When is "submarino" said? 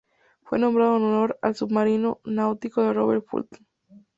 1.55-2.21